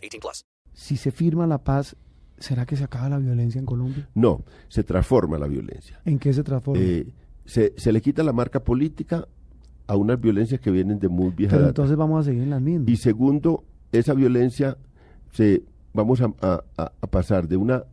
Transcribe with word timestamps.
18 0.00 0.20
plus. 0.20 0.44
Si 0.72 0.96
se 0.96 1.10
firma 1.10 1.46
la 1.46 1.58
paz, 1.58 1.96
¿será 2.38 2.64
que 2.66 2.76
se 2.76 2.84
acaba 2.84 3.08
la 3.08 3.18
violencia 3.18 3.58
en 3.58 3.66
Colombia? 3.66 4.08
No, 4.14 4.42
se 4.68 4.82
transforma 4.84 5.38
la 5.38 5.46
violencia. 5.46 6.00
¿En 6.04 6.18
qué 6.18 6.32
se 6.32 6.42
transforma? 6.42 6.80
Eh, 6.82 7.06
se, 7.44 7.74
se 7.76 7.92
le 7.92 8.00
quita 8.00 8.22
la 8.22 8.32
marca 8.32 8.62
política 8.62 9.26
a 9.86 9.96
unas 9.96 10.20
violencias 10.20 10.60
que 10.60 10.70
vienen 10.70 10.98
de 11.00 11.08
muy 11.08 11.30
vieja 11.30 11.50
Pero 11.52 11.62
data. 11.62 11.70
entonces 11.70 11.96
vamos 11.96 12.20
a 12.20 12.24
seguir 12.30 12.44
en 12.44 12.50
las 12.50 12.62
mismas. 12.62 12.88
Y 12.88 12.96
segundo, 12.96 13.64
esa 13.92 14.14
violencia 14.14 14.76
se 15.32 15.62
vamos 15.92 16.20
a, 16.20 16.32
a- 16.40 16.62
a- 16.76 17.06
pasar 17.08 17.48
de 17.48 17.56
una 17.56 17.84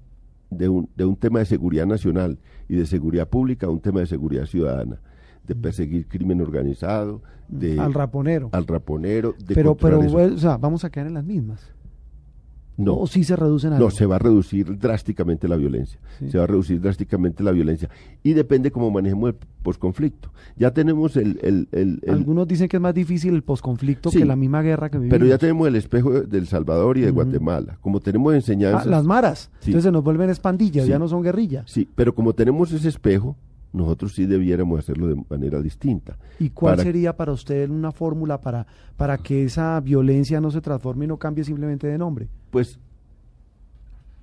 de 0.50 0.70
un, 0.70 0.90
de 0.96 1.04
un 1.06 1.16
tema 1.18 1.40
de 1.40 1.46
seguridad 1.46 1.86
nacional 1.88 2.38
y 2.70 2.76
de 2.76 2.86
seguridad 2.86 3.28
pública 3.28 3.68
a 3.68 3.70
un 3.70 3.82
tema 3.82 4.00
de 4.00 4.06
seguridad 4.06 4.46
ciudadana, 4.46 5.02
de 5.46 5.56
perseguir 5.56 6.08
crimen 6.08 6.40
organizado, 6.40 7.22
de 7.50 7.78
al 7.80 7.94
raponero. 7.94 8.50
al 8.54 8.66
raponero, 8.66 9.34
de 9.46 9.56
pero, 9.56 9.76
pero, 9.76 9.98
controlar 9.98 10.28
eso. 10.28 10.36
o 10.36 10.40
sea, 10.40 10.58
vamos 10.58 10.86
a 10.86 10.90
quedar 10.90 11.08
en 11.08 11.16
las 11.16 11.26
mismas. 11.26 11.74
No, 12.78 12.96
O 12.96 13.08
sí 13.08 13.24
se 13.24 13.36
reducen 13.36 13.74
algo. 13.74 13.86
no, 13.86 13.92
se 13.92 14.06
va 14.06 14.16
a 14.18 14.20
reducir 14.20 14.78
drásticamente 14.78 15.48
la 15.48 15.56
violencia. 15.56 16.00
Sí. 16.20 16.30
Se 16.32 16.38
va 16.38 16.44
a 16.44 16.48
reducir 16.48 16.80
drásticamente 16.80 17.44
la 17.44 17.52
violencia. 17.52 17.90
Y 18.24 18.34
depende 18.34 18.70
cómo 18.72 18.92
manejemos 18.92 19.30
el 19.32 19.36
posconflicto. 19.64 20.32
Ya 20.58 20.72
tenemos 20.72 21.18
el, 21.18 21.40
el- 21.42 21.68
el- 21.72 22.00
el- 22.04 22.14
Algunos 22.14 22.48
dicen 22.48 22.68
que 22.70 22.78
es 22.78 22.82
más 22.82 22.94
difícil 22.94 23.34
el 23.36 23.44
posconflicto 23.44 24.10
Sí. 24.12 24.20
que 24.20 24.26
la 24.26 24.36
misma 24.36 24.62
guerra 24.62 24.90
que 24.90 24.98
vivimos. 24.98 25.18
pero 25.18 25.26
ya 25.28 25.38
tenemos 25.38 25.68
el 25.68 25.76
espejo 25.76 26.22
de 26.22 26.38
El 26.38 26.48
Salvador 26.48 26.98
y 26.98 27.02
de. 27.02 27.12
Guatemala. 27.12 27.78
Como 27.82 28.00
tenemos 28.00 28.34
Ah, 28.34 28.36
enseñanzas. 28.36 28.86
las 28.86 29.04
maras. 29.04 29.50
Sí. 29.60 29.72
Entonces 29.72 29.86
se 29.86 29.92
nos 29.92 30.04
vuelven 30.04 30.30
espandillas, 30.30 30.86
ya 30.88 31.00
no 31.00 31.08
son 31.08 31.24
guerrillas. 31.24 31.64
Sí, 31.70 31.88
pero 31.96 32.14
como 32.14 32.34
tenemos 32.34 32.72
ese 32.72 32.88
espejo, 32.90 33.36
nosotros 33.74 34.14
sí 34.16 34.26
debiéramos 34.26 34.80
hacerlo 34.80 35.08
de 35.08 35.22
manera 35.30 35.62
distinta. 35.62 36.18
¿Y 36.40 36.50
cuál 36.50 36.74
Para- 36.74 36.84
sería 36.84 37.16
para 37.16 37.32
usted 37.34 37.70
una 37.70 37.92
fórmula 37.92 38.40
para, 38.42 38.66
para 38.96 39.18
que 39.18 39.44
esa 39.44 39.80
violencia 39.82 40.40
no 40.42 40.52
se 40.52 40.62
transforme 40.62 41.06
y 41.06 41.08
no 41.08 41.18
cambie 41.18 41.44
simplemente 41.44 41.88
de 41.88 41.98
nombre? 41.98 42.28
Pues 42.52 42.80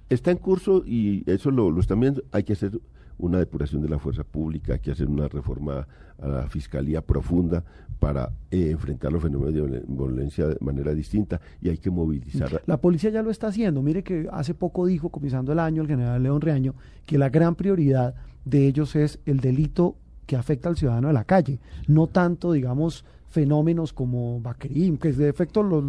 está 0.09 0.31
en 0.31 0.39
curso 0.39 0.83
y 0.87 1.23
eso 1.31 1.51
lo, 1.51 1.71
lo 1.71 1.81
están 1.81 2.01
viendo. 2.01 2.23
Hay 2.33 2.43
que 2.45 2.55
hacer 2.55 2.79
una 3.19 3.39
depuración 3.39 3.81
de 3.83 3.89
la 3.89 3.99
fuerza 3.99 4.25
pública, 4.25 4.75
hay 4.75 4.79
que 4.81 4.91
hacer 4.91 5.09
una 5.09 5.29
reforma 5.29 5.87
a 6.21 6.29
la 6.29 6.49
fiscalía 6.49 7.01
profunda 7.01 7.63
para 7.99 8.31
eh, 8.51 8.71
enfrentar 8.71 9.13
los 9.13 9.23
fenómenos 9.23 9.55
de 9.55 9.63
violen- 9.63 9.85
violencia 9.87 10.47
de 10.49 10.57
manera 10.61 10.93
distinta 10.95 11.41
y 11.61 11.69
hay 11.69 11.79
que 11.79 11.91
movilizar. 11.91 12.55
a- 12.57 12.61
La 12.67 12.77
policía 12.81 13.11
ya 13.11 13.23
lo 13.23 13.31
está 13.31 13.47
haciendo. 13.49 13.83
Mire 13.83 14.03
que 14.03 14.29
hace 14.33 14.53
poco 14.55 14.87
dijo, 14.87 15.09
comenzando 15.11 15.53
el 15.53 15.59
año, 15.59 15.83
el 15.83 15.89
general 15.89 16.23
León 16.23 16.41
Reaño, 16.41 16.75
que 17.07 17.19
la 17.19 17.29
gran 17.31 17.55
prioridad 17.55 18.15
de 18.45 18.67
ellos 18.67 18.95
es 18.97 19.21
el 19.27 19.41
delito 19.41 19.97
que 20.27 20.37
afecta 20.37 20.69
al 20.69 20.77
ciudadano 20.77 21.09
de 21.09 21.15
la 21.15 21.25
calle, 21.25 21.59
no 21.87 22.07
tanto, 22.09 22.53
digamos, 22.53 23.05
fenómenos 23.29 23.93
como 23.93 24.41
Bacrim, 24.41 24.97
que 24.97 25.13
de 25.13 25.29
efecto 25.29 25.63
lo, 25.63 25.81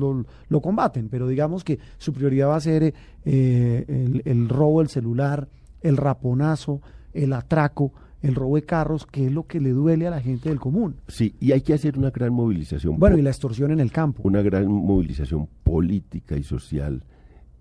lo- 0.50 0.62
combaten, 0.62 1.10
pero 1.10 1.28
digamos 1.28 1.64
que 1.64 1.80
su 1.98 2.12
prioridad 2.14 2.48
va 2.50 2.56
a 2.56 2.60
ser 2.62 2.94
eh, 3.26 4.22
el 4.26 4.50
robo 4.50 4.80
del 4.80 4.90
celular, 4.90 5.48
el 5.82 5.98
raponazo, 5.98 6.82
el 7.16 7.34
atraco, 7.34 7.92
el 8.22 8.36
robo 8.36 8.56
de 8.56 8.64
carros, 8.64 9.06
que 9.06 9.26
es 9.28 9.32
lo 9.32 9.44
que 9.48 9.60
le 9.60 9.72
duele 9.72 10.08
a 10.08 10.10
la 10.12 10.22
gente 10.22 10.50
del 10.50 10.60
común. 10.60 10.96
Sí, 11.08 11.36
y 11.40 11.52
hay 11.52 11.62
que 11.62 11.74
hacer 11.74 11.98
una 11.98 12.10
gran 12.12 12.34
movilización. 12.34 12.98
Bueno, 13.00 13.18
y 13.18 13.22
la 13.22 13.30
extorsión 13.30 13.72
en 13.72 13.80
el 13.80 13.92
campo. 13.92 14.22
una 14.24 14.42
gran 14.42 14.68
movilización 14.68 15.48
política 15.64 16.36
y 16.38 16.44
social 16.44 17.04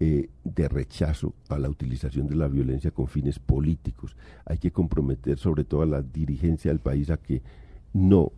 eh, 0.01 0.29
de 0.43 0.69
rechazo 0.69 1.35
a 1.49 1.59
la 1.59 1.69
utilización 1.71 2.27
de 2.27 2.35
la 2.37 2.49
violencia 2.49 2.91
con 2.91 3.07
fines 3.09 3.39
políticos. 3.39 4.17
Hay 4.45 4.59
que 4.59 4.71
comprometer 4.73 5.39
sobre 5.39 5.65
todo 5.65 5.83
a 5.83 5.87
la 5.87 6.03
dirigencia 6.03 6.71
del 6.71 6.81
país 6.81 7.11
a 7.11 7.17
que 7.17 7.43
no 7.93 8.33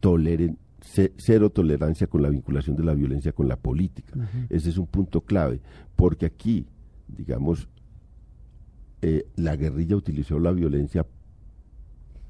toleren 0.00 0.58
ce- 0.80 1.12
cero 1.16 1.50
tolerancia 1.50 2.06
con 2.06 2.22
la 2.22 2.28
vinculación 2.28 2.76
de 2.76 2.84
la 2.84 2.94
violencia 2.94 3.32
con 3.32 3.48
la 3.48 3.56
política. 3.56 4.14
Ese 4.48 4.70
es 4.70 4.78
un 4.78 4.86
punto 4.86 5.20
clave, 5.20 5.60
porque 5.96 6.26
aquí, 6.26 6.66
digamos, 7.08 7.68
eh, 9.02 9.26
la 9.36 9.56
guerrilla 9.56 9.96
utilizó 9.96 10.38
la 10.38 10.52
violencia 10.52 11.06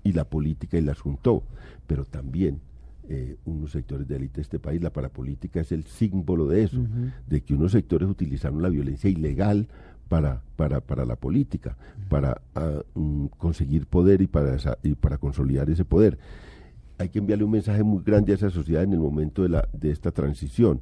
y 0.05 0.13
la 0.13 0.25
política 0.25 0.79
y 0.79 0.83
las 0.83 1.01
juntó, 1.01 1.43
pero 1.87 2.05
también 2.05 2.61
eh, 3.09 3.37
unos 3.45 3.73
sectores 3.73 4.07
de 4.09 4.17
élite 4.17 4.37
de 4.37 4.43
este 4.43 4.59
país, 4.59 4.83
la 4.83 4.93
parapolítica 4.93 5.61
es 5.61 5.73
el 5.73 5.85
símbolo 5.85 6.47
de 6.49 6.65
eso, 6.65 6.85
de 7.29 7.41
que 7.43 7.55
unos 7.55 7.73
sectores 7.73 8.09
utilizaron 8.09 8.63
la 8.63 8.69
violencia 8.69 9.11
ilegal 9.11 9.69
para, 10.09 10.43
para, 10.57 10.81
para 10.81 11.05
la 11.05 11.17
política, 11.17 11.77
para 12.09 12.41
ah, 12.55 12.83
mm, 12.95 13.27
conseguir 13.39 13.87
poder 13.87 14.23
y 14.23 14.27
para, 14.29 14.55
esa- 14.55 14.79
y 14.83 14.95
para 14.95 15.19
consolidar 15.19 15.69
ese 15.71 15.85
poder. 15.85 16.19
Hay 16.99 17.09
que 17.09 17.19
enviarle 17.19 17.45
un 17.45 17.51
mensaje 17.51 17.83
muy 17.83 18.03
grande 18.05 18.33
a 18.33 18.37
esa 18.37 18.51
sociedad 18.51 18.83
en 18.85 18.93
el 18.93 19.01
momento 19.01 19.43
de, 19.43 19.49
la, 19.51 19.69
de 19.73 19.91
esta 19.91 20.13
transición. 20.13 20.81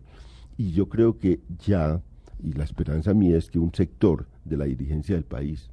Y 0.57 0.73
yo 0.73 0.89
creo 0.89 1.19
que 1.19 1.41
ya, 1.67 2.01
y 2.43 2.53
la 2.53 2.65
esperanza 2.65 3.15
mía 3.15 3.37
es 3.39 3.51
que 3.51 3.59
un 3.59 3.75
sector 3.75 4.27
de 4.45 4.57
la 4.59 4.67
dirigencia 4.67 5.15
del 5.15 5.25
país, 5.25 5.71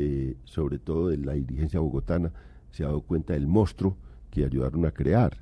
eh, 0.00 0.36
sobre 0.44 0.78
todo 0.78 1.08
de 1.08 1.18
la 1.18 1.32
dirigencia 1.34 1.80
bogotana, 1.80 2.30
se 2.70 2.84
ha 2.84 2.86
dado 2.86 3.00
cuenta 3.02 3.34
del 3.34 3.46
monstruo 3.46 3.96
que 4.30 4.44
ayudaron 4.44 4.86
a 4.86 4.90
crear. 4.92 5.36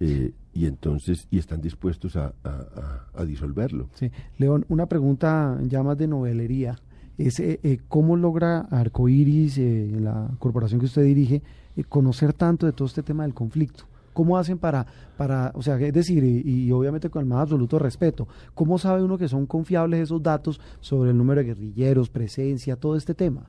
Eh, 0.00 0.32
y 0.54 0.66
entonces, 0.66 1.28
y 1.30 1.38
están 1.38 1.60
dispuestos 1.60 2.16
a, 2.16 2.32
a- 2.42 2.48
a- 2.48 3.20
a 3.20 3.24
disolverlo. 3.24 3.88
Sí. 3.94 4.10
León, 4.38 4.64
una 4.68 4.86
pregunta 4.86 5.58
ya 5.68 5.82
más 5.82 5.96
de 5.98 6.06
novelería. 6.08 6.78
Es, 7.18 7.38
eh, 7.38 7.60
eh, 7.62 7.78
¿Cómo 7.88 8.16
logra 8.16 8.60
Arcoiris, 8.70 9.58
eh, 9.58 9.90
la 10.00 10.28
corporación 10.38 10.80
que 10.80 10.86
usted 10.86 11.02
dirige, 11.04 11.42
conocer 11.88 12.32
tanto 12.32 12.66
de 12.66 12.72
todo 12.72 12.86
este 12.86 13.02
tema 13.02 13.24
del 13.24 13.34
conflicto? 13.34 13.84
¿Cómo 14.14 14.36
hacen 14.38 14.58
para, 14.58 14.86
para 15.16 15.52
o 15.54 15.62
sea, 15.62 15.78
es 15.78 15.92
decir, 15.92 16.24
y, 16.24 16.42
y 16.66 16.72
obviamente 16.72 17.10
con 17.10 17.20
el 17.22 17.28
más 17.28 17.42
absoluto 17.42 17.78
respeto, 17.78 18.26
¿cómo 18.54 18.76
sabe 18.78 19.02
uno 19.04 19.16
que 19.18 19.28
son 19.28 19.46
confiables 19.46 20.00
esos 20.00 20.20
datos 20.22 20.60
sobre 20.80 21.10
el 21.10 21.16
número 21.18 21.40
de 21.40 21.46
guerrilleros, 21.48 22.08
presencia, 22.10 22.74
todo 22.76 22.96
este 22.96 23.14
tema? 23.14 23.48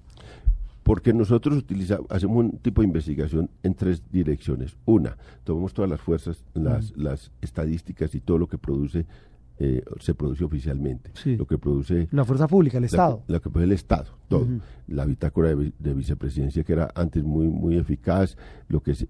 Porque 0.83 1.13
nosotros 1.13 1.57
utilizamos, 1.57 2.07
hacemos 2.09 2.37
un 2.37 2.57
tipo 2.57 2.81
de 2.81 2.87
investigación 2.87 3.49
en 3.63 3.75
tres 3.75 4.01
direcciones. 4.11 4.75
Una, 4.85 5.15
tomamos 5.43 5.73
todas 5.73 5.89
las 5.89 6.01
fuerzas, 6.01 6.43
las, 6.53 6.95
las 6.97 7.31
estadísticas 7.41 8.15
y 8.15 8.19
todo 8.19 8.39
lo 8.39 8.47
que 8.47 8.57
produce, 8.57 9.05
eh, 9.59 9.83
se 9.99 10.15
produce 10.15 10.43
oficialmente. 10.43 11.11
Sí. 11.13 11.37
Lo 11.37 11.45
que 11.45 11.59
produce 11.59 12.07
La 12.11 12.25
fuerza 12.25 12.47
pública, 12.47 12.79
el 12.79 12.85
Estado. 12.85 13.23
La, 13.27 13.39
que 13.39 13.49
produce 13.49 13.65
el 13.65 13.71
Estado, 13.73 14.07
todo. 14.27 14.47
La 14.87 15.05
bitácora 15.05 15.49
de 15.49 15.93
vicepresidencia 15.93 16.63
que 16.63 16.73
era 16.73 16.91
antes 16.95 17.23
muy, 17.23 17.47
muy 17.47 17.77
eficaz, 17.77 18.37
lo 18.67 18.81
que 18.81 18.91
es 18.91 19.07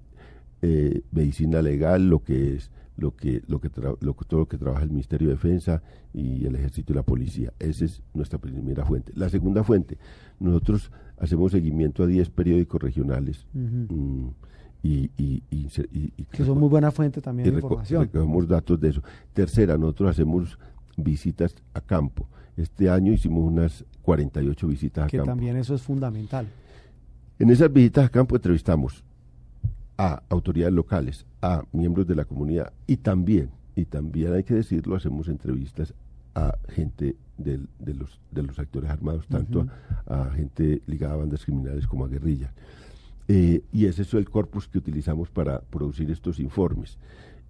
eh, 0.62 1.02
medicina 1.12 1.62
legal, 1.62 2.08
lo 2.08 2.22
que 2.22 2.56
es 2.56 2.70
lo 3.02 3.16
que, 3.16 3.42
lo 3.48 3.60
que 3.60 3.72
tra- 3.72 3.98
lo 4.00 4.16
que- 4.16 4.26
todo 4.26 4.42
lo 4.42 4.48
que 4.48 4.58
trabaja 4.60 4.84
el 4.84 4.92
Ministerio 4.92 5.30
de 5.30 5.34
Defensa 5.34 5.82
y 6.14 6.46
el 6.46 6.56
Ejército 6.56 6.94
y 6.94 6.96
la 6.96 7.04
Policía. 7.04 7.52
Esa 7.58 7.86
es 7.86 8.02
nuestra 8.14 8.38
primera 8.38 8.86
fuente. 8.86 9.12
La 9.16 9.28
segunda 9.28 9.64
fuente, 9.64 9.98
nosotros 10.40 10.92
hacemos 11.18 11.52
seguimiento 11.52 12.04
a 12.04 12.08
10 12.08 12.30
periódicos 12.30 12.80
regionales 12.82 13.48
mm, 13.54 14.28
y, 14.84 15.10
y, 15.18 15.44
y 15.50 15.70
se- 15.70 15.90
y- 15.92 16.14
y- 16.16 16.26
Que 16.26 16.46
son 16.46 16.60
muy 16.60 16.70
buena 16.70 16.92
fuente 16.92 17.22
también 17.22 17.50
de 17.50 17.56
información. 17.56 18.04
recogemos 18.04 18.48
datos 18.48 18.80
de 18.80 18.90
eso. 18.90 19.02
Tercera, 19.34 19.78
nosotros 19.78 20.12
hacemos 20.12 20.60
visitas 20.96 21.56
a 21.74 21.82
campo. 21.82 22.28
Este 22.56 22.88
año 22.90 23.12
hicimos 23.14 23.44
unas 23.44 23.84
48 24.04 24.68
visitas 24.68 25.06
a 25.06 25.08
Que 25.08 25.18
campo. 25.18 25.32
también 25.32 25.58
eso 25.58 25.74
es 25.74 25.82
fundamental. 25.82 26.46
En 27.40 27.50
esas 27.50 27.74
visitas 27.74 28.06
a 28.06 28.10
campo 28.10 28.36
entrevistamos 28.36 29.04
a 30.04 30.24
autoridades 30.30 30.74
locales, 30.74 31.26
a 31.42 31.64
miembros 31.74 32.08
de 32.08 32.16
la 32.16 32.26
comunidad 32.26 32.74
y 32.88 32.98
también, 32.98 33.52
y 33.76 33.86
también 33.86 34.34
hay 34.34 34.44
que 34.44 34.56
decirlo, 34.56 34.96
hacemos 34.96 35.28
entrevistas 35.28 35.94
a 36.34 36.58
gente 36.70 37.16
del- 37.38 37.68
de, 37.78 37.94
los, 37.94 38.20
de 38.32 38.42
los 38.42 38.58
actores 38.58 38.90
armados, 38.90 39.28
tanto 39.28 39.68
a, 40.08 40.24
a 40.24 40.32
gente 40.32 40.82
ligada 40.88 41.14
a 41.14 41.18
bandas 41.18 41.46
criminales 41.46 41.86
como 41.86 42.06
a 42.06 42.08
guerrillas. 42.08 42.52
Eh, 43.28 43.62
y 43.72 43.86
ese 43.86 44.02
es 44.02 44.14
el 44.16 44.28
corpus 44.30 44.68
que 44.68 44.80
utilizamos 44.80 45.30
para 45.30 45.60
producir 45.62 46.10
estos 46.10 46.40
informes, 46.40 46.98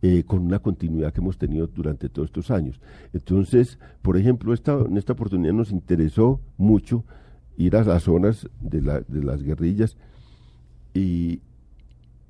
eh, 0.01 0.23
con 0.23 0.39
una 0.39 0.59
continuidad 0.59 1.13
que 1.13 1.21
hemos 1.21 1.37
tenido 1.37 1.67
durante 1.67 2.09
todos 2.09 2.27
estos 2.27 2.51
años. 2.51 2.81
Entonces, 3.13 3.79
por 4.01 4.17
ejemplo, 4.17 4.53
esta, 4.53 4.73
en 4.73 4.97
esta 4.97 5.13
oportunidad 5.13 5.53
nos 5.53 5.71
interesó 5.71 6.41
mucho 6.57 7.05
ir 7.57 7.75
a 7.77 7.83
las 7.85 8.03
zonas 8.03 8.49
de, 8.59 8.81
la- 8.81 9.01
de 9.01 9.23
las 9.23 9.41
guerrillas 9.41 9.95
y, 10.93 11.39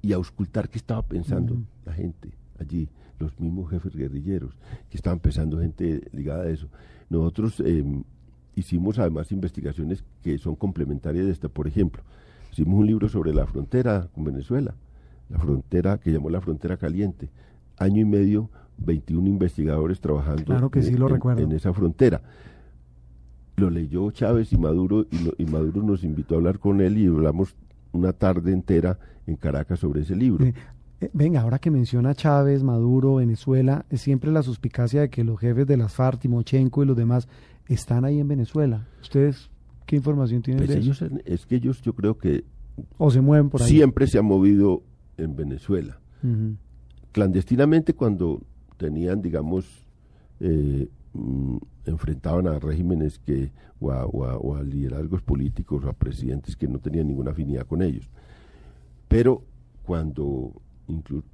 y 0.02 0.14
auscultar 0.14 0.70
qué 0.70 0.78
estaba 0.78 1.02
pensando 1.04 1.58
la 1.86 1.94
gente 1.94 2.30
allí, 2.60 2.90
los 3.20 3.40
mismos 3.40 3.70
jefes 3.70 3.96
guerrilleros, 3.96 4.56
que 4.90 4.98
estaban 4.98 5.20
pesando 5.20 5.60
gente 5.60 6.02
ligada 6.12 6.44
a 6.44 6.50
eso. 6.50 6.68
Nosotros 7.10 7.60
em, 7.60 8.04
hicimos 8.56 8.98
además 9.00 9.32
investigaciones 9.32 10.04
que 10.24 10.38
son 10.38 10.56
complementarias 10.56 11.26
de 11.26 11.32
esta. 11.32 11.50
Por 11.50 11.68
ejemplo, 11.68 12.04
hicimos 12.52 12.80
un 12.80 12.88
libro 12.88 13.10
sobre 13.10 13.34
la 13.34 13.46
frontera 13.46 14.08
con 14.14 14.24
Venezuela, 14.24 14.76
la 15.30 15.38
frontera 15.40 15.98
que 16.00 16.12
llamó 16.12 16.30
la 16.30 16.42
frontera 16.42 16.78
caliente. 16.78 17.30
Año 17.78 18.02
y 18.02 18.06
medio, 18.06 18.50
21 18.80 19.28
investigadores 19.28 20.00
trabajando 20.02 20.44
Claro 20.46 20.70
que 20.72 20.82
sí, 20.82 20.94
lo 20.96 21.08
en- 21.08 21.14
recuerdo. 21.14 21.42
en 21.44 21.52
esa 21.52 21.74
frontera. 21.74 22.22
Lo 23.58 23.70
leyó 23.70 24.10
Chávez 24.12 24.52
y 24.54 24.58
Maduro 24.58 25.06
y, 25.12 25.20
lo- 25.24 25.34
y 25.38 25.46
Maduro 25.46 25.84
nos 25.84 26.04
invitó 26.04 26.34
a 26.36 26.38
hablar 26.38 26.58
con 26.60 26.82
él 26.82 26.98
y 26.98 27.06
hablamos 27.08 27.56
una 27.94 28.14
tarde 28.14 28.52
entera 28.54 28.98
en 29.28 29.36
Caracas 29.36 29.80
sobre 29.80 30.02
ese 30.02 30.16
libro. 30.16 30.46
Eh, 30.46 31.10
venga, 31.14 31.42
ahora 31.42 31.60
que 31.60 31.72
menciona 31.72 32.14
Chávez, 32.16 32.64
Maduro, 32.64 33.16
Venezuela, 33.16 33.86
es 33.90 34.02
siempre 34.02 34.32
la 34.32 34.44
suspicacia 34.44 35.02
de 35.02 35.10
que 35.10 35.24
los 35.24 35.40
jefes 35.40 35.66
de 35.68 35.78
las 35.78 35.94
FARC, 35.94 36.20
Timochenko 36.22 36.84
y 36.84 36.86
los 36.86 36.96
demás 36.98 37.28
están 37.68 38.06
ahí 38.06 38.20
en 38.20 38.28
Venezuela. 38.28 38.88
¿Ustedes 39.02 39.50
qué 39.86 39.96
información 39.96 40.42
tienen 40.42 40.60
Pues 40.66 40.70
de 40.70 40.78
ellos, 40.82 41.02
eso? 41.02 41.16
es 41.26 41.46
que 41.46 41.56
ellos 41.56 41.82
yo 41.82 41.94
creo 41.94 42.18
que 42.18 42.44
¿O 42.98 43.12
se 43.12 43.20
mueven 43.22 43.50
por 43.50 43.62
ahí? 43.62 43.70
siempre 43.70 44.08
se 44.08 44.18
han 44.20 44.26
movido 44.26 44.84
en 45.18 45.36
Venezuela. 45.36 46.00
Clandestinamente 47.12 47.94
cuando 47.94 48.42
tenían, 48.78 49.22
digamos, 49.22 49.66
eh, 50.40 50.88
mm, 51.14 51.58
enfrentaban 51.86 52.48
a 52.48 52.60
regímenes 52.60 53.20
que, 53.20 53.52
o 53.80 53.92
a, 53.92 54.06
o 54.06 54.26
a- 54.26 54.38
o 54.38 54.56
a 54.56 54.64
liderazgos 54.64 55.22
políticos 55.22 55.84
o 55.84 55.90
a 55.90 55.94
presidentes 55.94 56.56
que 56.56 56.68
no 56.68 56.80
tenían 56.80 57.08
ninguna 57.08 57.32
afinidad 57.32 57.66
con 57.66 57.82
ellos. 57.82 58.10
Pero 59.08 59.44
cuando 59.84 60.54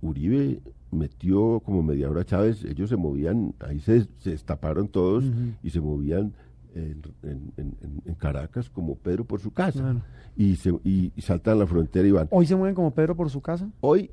Uribe 0.02 0.62
metió 0.92 1.60
como 1.62 1.84
mediador 1.84 2.20
a 2.20 2.26
Chávez, 2.26 2.64
ellos 2.64 2.90
se 2.90 2.96
movían, 2.98 3.54
ahí 3.60 3.80
se, 3.80 4.08
se 4.20 4.32
destaparon 4.32 4.88
todos 4.88 5.26
y 5.64 5.70
se 5.70 5.82
movían 5.82 6.34
en, 6.76 7.02
en- 7.24 7.52
en- 7.58 7.76
en- 7.82 8.02
en 8.06 8.16
Caracas 8.16 8.70
como 8.70 8.96
Pedro 8.96 9.26
por 9.26 9.40
su 9.40 9.52
casa. 9.52 9.80
Y, 10.36 10.56
se, 10.58 10.70
y, 10.84 11.12
y 11.16 11.22
saltan 11.22 11.60
la 11.60 11.66
frontera 11.68 12.08
y 12.08 12.12
van. 12.12 12.28
¿Hoy 12.32 12.46
se 12.46 12.56
mueven 12.56 12.76
como 12.76 12.92
Pedro 12.92 13.16
por 13.16 13.30
su 13.30 13.42
casa? 13.42 13.70
Hoy 13.82 14.12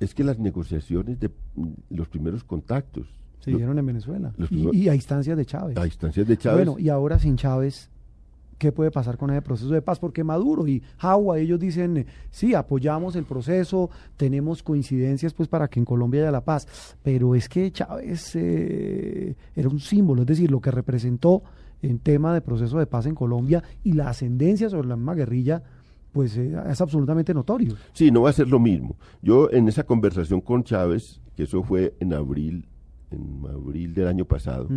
es 0.00 0.14
que 0.14 0.24
las 0.24 0.38
negociaciones 0.38 1.20
de 1.20 1.30
los 1.90 2.08
primeros 2.08 2.42
contactos, 2.42 3.06
Se 3.40 3.50
lo- 3.50 3.56
dieron 3.58 3.78
en 3.78 3.86
Venezuela. 3.86 4.32
Y, 4.50 4.88
a 4.88 4.94
instancias 4.94 5.36
de 5.36 5.44
Chávez. 5.46 5.76
a 5.76 5.84
instancias 5.86 6.26
de 6.26 6.36
Chávez, 6.36 6.66
Bueno, 6.66 6.78
y 6.78 6.88
ahora 6.88 7.18
sin 7.18 7.36
Chávez, 7.36 7.90
¿qué 8.58 8.70
puede 8.72 8.90
pasar 8.90 9.16
con 9.16 9.30
ese 9.30 9.40
proceso 9.42 9.70
de 9.72 9.80
paz? 9.82 9.98
Porque 9.98 10.22
Maduro 10.22 10.66
y 10.68 10.82
Jagua, 10.98 11.38
ellos 11.38 11.58
dicen, 11.58 11.96
eh, 11.96 12.06
sí, 12.30 12.54
apoyamos 12.54 13.16
el 13.16 13.24
proceso, 13.24 13.88
tenemos 14.18 14.62
coincidencias 14.62 15.32
pues 15.32 15.48
para 15.48 15.68
que 15.68 15.80
en 15.80 15.86
Colombia 15.86 16.20
haya 16.20 16.30
la 16.30 16.44
paz, 16.44 16.66
pero 17.02 17.34
es 17.34 17.48
que 17.48 17.70
Chávez 17.72 18.32
eh, 18.36 19.34
era 19.56 19.68
un 19.68 19.80
símbolo, 19.80 20.22
es 20.22 20.28
decir, 20.28 20.50
lo 20.50 20.60
que 20.60 20.70
representó 20.70 21.42
en 21.82 21.98
tema 21.98 22.34
de 22.34 22.42
proceso 22.42 22.78
de 22.78 22.86
paz 22.86 23.06
en 23.06 23.14
Colombia 23.14 23.62
y 23.82 23.92
la 23.94 24.10
ascendencia 24.10 24.68
sobre 24.68 24.88
la 24.88 24.96
misma 24.96 25.14
guerrilla, 25.14 25.62
pues 26.12 26.36
eh, 26.36 26.54
es 26.68 26.80
absolutamente 26.82 27.32
notorio. 27.32 27.74
sí, 27.94 28.10
no 28.10 28.20
va 28.22 28.30
a 28.30 28.34
ser 28.34 28.48
lo 28.48 28.58
mismo. 28.58 28.96
Yo 29.22 29.48
en 29.50 29.68
esa 29.68 29.84
conversación 29.84 30.42
con 30.42 30.64
Chávez, 30.64 31.22
que 31.36 31.44
eso 31.44 31.62
fue 31.62 31.94
en 32.00 32.12
abril, 32.12 32.66
en 33.10 33.44
abril 33.48 33.94
del 33.94 34.06
año 34.08 34.24
pasado, 34.24 34.68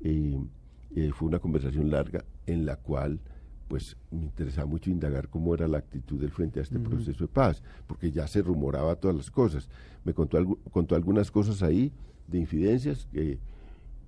eh, 0.00 0.38
eh, 0.94 1.10
fue 1.14 1.28
una 1.28 1.38
conversación 1.38 1.90
larga 1.90 2.24
en 2.46 2.66
la 2.66 2.76
cual 2.76 3.20
pues 3.68 3.96
me 4.10 4.24
interesaba 4.24 4.66
mucho 4.66 4.90
indagar 4.90 5.28
cómo 5.28 5.54
era 5.54 5.66
la 5.66 5.78
actitud 5.78 6.20
del 6.20 6.30
frente 6.30 6.60
a 6.60 6.62
este 6.62 6.78
proceso 6.90 7.24
de 7.24 7.28
paz, 7.28 7.62
porque 7.86 8.10
ya 8.10 8.26
se 8.26 8.42
rumoraba 8.42 8.96
todas 8.96 9.16
las 9.16 9.30
cosas. 9.30 9.66
Me 10.04 10.12
contó, 10.12 10.38
algu- 10.38 10.58
contó 10.70 10.94
algunas 10.94 11.30
cosas 11.30 11.62
ahí 11.62 11.90
de 12.28 12.38
infidencias, 12.38 13.06
que, 13.10 13.38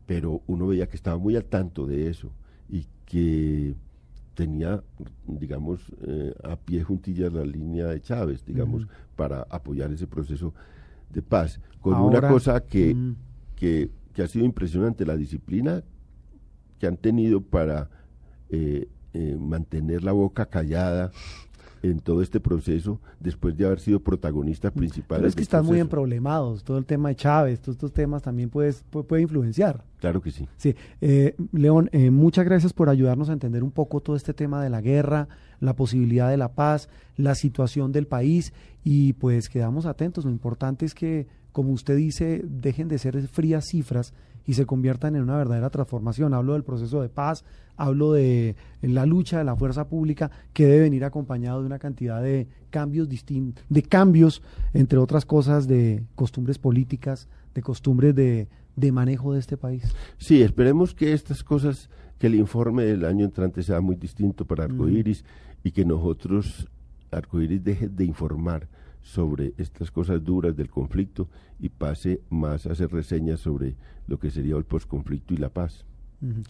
pero 0.04 0.42
uno 0.48 0.66
veía 0.66 0.86
que 0.86 0.96
estaba 0.96 1.16
muy 1.16 1.34
al 1.36 1.46
tanto 1.46 1.86
de 1.86 2.08
eso 2.10 2.30
y 2.68 2.86
que 3.06 3.74
tenía, 4.34 4.82
digamos, 5.26 5.80
eh, 6.02 6.34
a 6.42 6.56
pie 6.56 6.82
juntillas 6.82 7.32
la 7.32 7.44
línea 7.46 7.86
de 7.86 8.02
Chávez, 8.02 8.44
digamos, 8.44 8.86
para 9.16 9.46
apoyar 9.48 9.90
ese 9.92 10.06
proceso 10.06 10.52
de 11.08 11.22
paz. 11.22 11.58
Con 11.80 11.94
Ahora, 11.94 12.18
una 12.18 12.28
cosa 12.28 12.60
que. 12.60 12.94
Que, 13.56 13.90
que 14.12 14.22
ha 14.22 14.28
sido 14.28 14.44
impresionante, 14.44 15.04
la 15.06 15.16
disciplina 15.16 15.82
que 16.78 16.86
han 16.86 16.96
tenido 16.96 17.40
para 17.40 17.88
eh, 18.50 18.88
eh, 19.12 19.36
mantener 19.38 20.02
la 20.02 20.12
boca 20.12 20.46
callada 20.46 21.10
en 21.82 22.00
todo 22.00 22.22
este 22.22 22.40
proceso 22.40 22.98
después 23.20 23.54
de 23.58 23.66
haber 23.66 23.78
sido 23.78 24.00
protagonistas 24.00 24.72
principales. 24.72 25.18
Pero 25.20 25.28
es 25.28 25.34
que 25.34 25.40
del 25.40 25.42
están 25.42 25.66
muy 25.66 25.80
emproblemados, 25.80 26.64
todo 26.64 26.78
el 26.78 26.86
tema 26.86 27.10
de 27.10 27.16
Chávez, 27.16 27.60
todos 27.60 27.74
estos 27.76 27.92
temas 27.92 28.22
también 28.22 28.48
puedes- 28.48 28.82
puede, 28.88 29.04
puede 29.04 29.22
influenciar. 29.22 29.84
Claro 30.00 30.22
que 30.22 30.30
sí. 30.30 30.48
Sí, 30.56 30.74
eh, 31.02 31.34
León, 31.52 31.90
eh, 31.92 32.10
muchas 32.10 32.46
gracias 32.46 32.72
por 32.72 32.88
ayudarnos 32.88 33.28
a 33.28 33.34
entender 33.34 33.62
un 33.62 33.70
poco 33.70 34.00
todo 34.00 34.16
este 34.16 34.32
tema 34.32 34.62
de 34.64 34.70
la 34.70 34.80
guerra, 34.80 35.28
la 35.60 35.76
posibilidad 35.76 36.30
de 36.30 36.38
la 36.38 36.54
paz, 36.54 36.88
la 37.18 37.34
situación 37.34 37.92
del 37.92 38.06
país 38.06 38.54
y 38.82 39.12
pues 39.12 39.50
quedamos 39.50 39.84
atentos. 39.84 40.24
Lo 40.24 40.30
importante 40.30 40.86
es 40.86 40.94
que, 40.94 41.26
como 41.54 41.70
usted 41.70 41.96
dice, 41.96 42.42
dejen 42.44 42.88
de 42.88 42.98
ser 42.98 43.28
frías 43.28 43.66
cifras 43.66 44.12
y 44.44 44.54
se 44.54 44.66
conviertan 44.66 45.14
en 45.14 45.22
una 45.22 45.36
verdadera 45.36 45.70
transformación. 45.70 46.34
Hablo 46.34 46.54
del 46.54 46.64
proceso 46.64 47.00
de 47.00 47.08
paz, 47.08 47.44
hablo 47.76 48.12
de 48.12 48.56
la 48.82 49.06
lucha 49.06 49.38
de 49.38 49.44
la 49.44 49.54
fuerza 49.54 49.86
pública 49.88 50.32
que 50.52 50.66
debe 50.66 50.80
venir 50.80 51.04
acompañado 51.04 51.60
de 51.60 51.66
una 51.66 51.78
cantidad 51.78 52.20
de 52.20 52.48
cambios 52.70 53.08
distintos, 53.08 53.64
de 53.68 53.82
cambios, 53.84 54.42
entre 54.72 54.98
otras 54.98 55.24
cosas, 55.24 55.68
de 55.68 56.02
costumbres 56.16 56.58
políticas, 56.58 57.28
de 57.54 57.62
costumbres 57.62 58.16
de, 58.16 58.48
de 58.74 58.90
manejo 58.90 59.32
de 59.32 59.38
este 59.38 59.56
país. 59.56 59.94
Sí, 60.18 60.42
esperemos 60.42 60.92
que 60.92 61.12
estas 61.12 61.44
cosas, 61.44 61.88
que 62.18 62.26
el 62.26 62.34
informe 62.34 62.82
del 62.82 63.04
año 63.04 63.24
entrante 63.24 63.62
sea 63.62 63.80
muy 63.80 63.94
distinto 63.94 64.44
para 64.44 64.64
Arcoiris 64.64 65.24
y 65.62 65.70
que 65.70 65.84
nosotros, 65.84 66.66
Arcoiris, 67.12 67.62
deje 67.62 67.88
de 67.88 68.04
informar 68.06 68.68
sobre 69.04 69.52
estas 69.58 69.90
cosas 69.90 70.24
duras 70.24 70.56
del 70.56 70.70
conflicto 70.70 71.28
y 71.60 71.68
pase 71.68 72.22
más 72.30 72.66
a 72.66 72.72
hacer 72.72 72.90
reseñas 72.90 73.38
sobre 73.40 73.76
lo 74.08 74.18
que 74.18 74.30
sería 74.30 74.56
el 74.56 74.64
posconflicto 74.64 75.34
y 75.34 75.36
la 75.36 75.50
paz. 75.50 75.84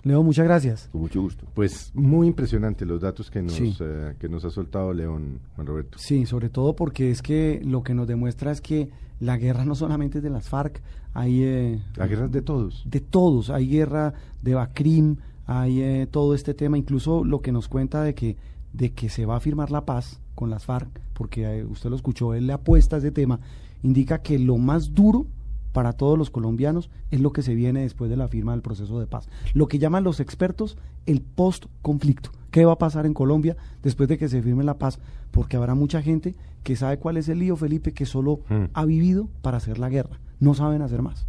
Leo, 0.04 0.22
muchas 0.22 0.44
gracias. 0.44 0.88
Con 0.92 1.00
mucho 1.00 1.20
gusto. 1.20 1.46
Pues 1.52 1.90
muy 1.94 2.28
impresionante 2.28 2.86
los 2.86 3.00
datos 3.00 3.28
que 3.28 3.42
nos, 3.42 3.54
Sí. 3.54 3.74
eh, 3.80 4.14
que 4.20 4.28
nos 4.28 4.44
ha 4.44 4.50
soltado 4.50 4.92
León, 4.94 5.40
Juan 5.56 5.66
Roberto. 5.66 5.98
Sí, 5.98 6.26
sobre 6.26 6.48
todo 6.48 6.76
porque 6.76 7.10
es 7.10 7.22
que 7.22 7.60
lo 7.64 7.82
que 7.82 7.92
nos 7.92 8.06
demuestra 8.06 8.52
es 8.52 8.60
que 8.60 8.88
la 9.18 9.36
guerra 9.36 9.64
no 9.64 9.74
solamente 9.74 10.18
es 10.18 10.24
de 10.24 10.30
las 10.30 10.48
FARC, 10.48 10.80
hay 11.12 11.42
eh, 11.42 11.80
La 11.96 12.06
guerra 12.06 12.26
es 12.26 12.32
de 12.32 12.42
todos. 12.42 12.84
de 12.88 13.00
todos, 13.00 13.50
hay 13.50 13.66
guerra 13.68 14.14
de 14.42 14.54
Bacrim, 14.54 15.16
hay 15.46 15.80
eh, 15.82 16.06
todo 16.08 16.36
este 16.36 16.54
tema, 16.54 16.78
incluso 16.78 17.24
lo 17.24 17.40
que 17.42 17.50
nos 17.50 17.66
cuenta 17.68 18.02
de 18.02 18.14
que, 18.14 18.36
de 18.72 18.92
que 18.92 19.08
se 19.08 19.26
va 19.26 19.36
a 19.36 19.40
firmar 19.40 19.72
la 19.72 19.84
paz 19.84 20.20
con 20.34 20.50
las 20.50 20.64
FARC, 20.64 20.88
porque 21.14 21.44
eh, 21.60 21.64
usted 21.64 21.90
lo 21.90 21.96
escuchó, 21.96 22.34
él 22.34 22.46
le 22.46 22.52
apuesta 22.52 22.96
a 22.96 22.98
ese 22.98 23.10
tema, 23.12 23.40
indica 23.82 24.18
que 24.22 24.38
lo 24.38 24.56
más 24.58 24.94
duro 24.94 25.26
para 25.72 25.92
todos 25.92 26.16
los 26.16 26.30
colombianos 26.30 26.88
es 27.10 27.20
lo 27.20 27.32
que 27.32 27.42
se 27.42 27.54
viene 27.54 27.80
después 27.82 28.08
de 28.08 28.16
la 28.16 28.28
firma 28.28 28.52
del 28.52 28.62
proceso 28.62 29.00
de 29.00 29.06
paz. 29.08 29.28
Lo 29.54 29.66
que 29.66 29.78
llaman 29.80 30.04
los 30.04 30.20
expertos 30.20 30.76
el 31.06 31.20
post-conflicto. 31.20 32.30
¿Qué 32.50 32.64
va 32.64 32.72
a 32.72 32.78
pasar 32.78 33.06
en 33.06 33.14
Colombia 33.14 33.56
después 33.82 34.08
de 34.08 34.16
que 34.16 34.28
se 34.28 34.40
firme 34.42 34.62
la 34.62 34.78
paz? 34.78 35.00
Porque 35.32 35.56
habrá 35.56 35.74
mucha 35.74 36.00
gente 36.02 36.36
que 36.62 36.76
sabe 36.76 36.98
cuál 36.98 37.16
es 37.16 37.28
el 37.28 37.40
lío, 37.40 37.56
Felipe, 37.56 37.92
que 37.92 38.06
solo 38.06 38.40
Mm. 38.48 38.64
ha 38.72 38.84
vivido 38.84 39.28
para 39.42 39.56
hacer 39.56 39.78
la 39.78 39.88
guerra. 39.88 40.20
No 40.38 40.54
saben 40.54 40.80
hacer 40.82 41.02
más. 41.02 41.26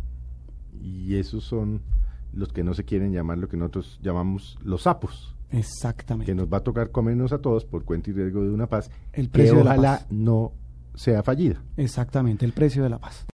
Y 0.81 1.15
esos 1.15 1.43
son 1.43 1.81
los 2.33 2.53
que 2.53 2.63
no 2.63 2.73
se 2.75 2.83
quieren 2.83 3.11
llamar 3.11 3.39
lo 3.39 3.47
que 3.49 3.57
nosotros 3.57 3.99
llamamos 4.03 4.57
los 4.63 4.83
sapos, 4.83 5.34
Exactamente. 5.51 6.31
que 6.31 6.35
nos 6.35 6.51
va 6.51 6.57
a 6.57 6.63
tocar 6.63 6.91
comernos 6.91 7.31
a 7.33 7.39
todos 7.39 7.65
por 7.65 7.83
cuenta 7.85 8.09
y 8.09 8.13
riesgo 8.13 8.43
de 8.43 8.51
una 8.51 8.67
paz 8.67 8.89
El 9.13 9.25
que 9.27 9.31
precio 9.31 9.55
de 9.57 9.63
la 9.63 9.71
ojalá 9.71 9.97
paz. 9.99 10.07
no 10.11 10.51
sea 10.95 11.23
fallida. 11.23 11.61
Exactamente, 11.77 12.45
el 12.45 12.53
precio 12.53 12.83
de 12.83 12.89
la 12.89 12.99
paz. 12.99 13.25